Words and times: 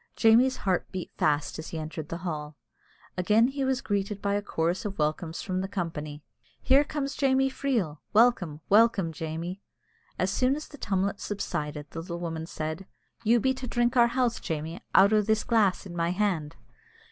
Jamie's 0.15 0.57
heart 0.65 0.91
beat 0.91 1.11
fast 1.15 1.59
as 1.59 1.67
he 1.67 1.77
entered 1.77 2.09
the 2.09 2.25
hall. 2.25 2.57
Again 3.17 3.49
he 3.49 3.63
was 3.63 3.81
greeted 3.81 4.19
by 4.19 4.33
a 4.33 4.41
chorus 4.41 4.83
of 4.83 4.97
welcomes 4.97 5.43
from 5.43 5.61
the 5.61 5.67
company 5.67 6.23
"Here 6.59 6.83
comes 6.83 7.13
Jamie 7.13 7.51
Freel! 7.51 7.99
welcome, 8.11 8.61
welcome, 8.67 9.11
Jamie!" 9.11 9.61
As 10.17 10.31
soon 10.31 10.55
as 10.55 10.67
the 10.67 10.79
tumult 10.79 11.19
subsided, 11.19 11.85
the 11.91 11.99
little 12.01 12.19
woman 12.19 12.47
said, 12.47 12.87
"You 13.23 13.39
be 13.39 13.53
to 13.53 13.67
drink 13.67 13.95
our 13.95 14.07
health, 14.07 14.41
Jamie, 14.41 14.81
out 14.95 15.13
o' 15.13 15.21
this 15.21 15.43
glass 15.43 15.85
in 15.85 15.95
my 15.95 16.09
hand." 16.09 16.55